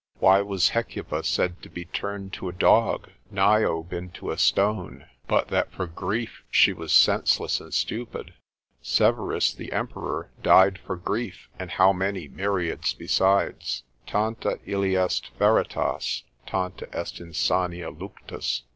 Why 0.17 0.41
was 0.41 0.69
Hecuba 0.69 1.21
said 1.23 1.61
to 1.61 1.69
be 1.69 1.85
turned 1.85 2.33
to 2.33 2.49
a 2.49 2.53
dog? 2.53 3.11
Niobe 3.29 3.93
into 3.93 4.31
a 4.31 4.37
stone? 4.39 5.05
but 5.27 5.49
that 5.49 5.71
for 5.71 5.85
grief 5.85 6.41
she 6.49 6.73
was 6.73 6.91
senseless 6.91 7.61
and 7.61 7.71
stupid. 7.71 8.33
Severus 8.81 9.53
the 9.53 9.71
Emperor 9.71 10.31
died 10.41 10.79
for 10.79 10.95
grief; 10.95 11.49
and 11.59 11.69
how 11.69 11.93
many 11.93 12.27
myriads 12.27 12.95
besides? 12.95 13.83
Tanta 14.07 14.57
illi 14.65 14.95
est 14.95 15.29
feritas, 15.37 16.23
tanta 16.47 16.87
est 16.91 17.21
insania 17.23 17.91
luctus. 17.95 18.63